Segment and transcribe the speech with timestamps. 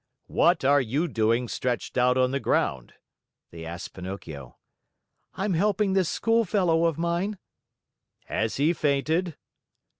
[0.25, 2.95] "What are you doing stretched out on the ground?"
[3.51, 4.57] they asked Pinocchio.
[5.35, 7.37] "I'm helping this schoolfellow of mine."
[8.25, 9.37] "Has he fainted?"